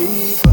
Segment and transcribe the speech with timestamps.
[0.00, 0.49] people.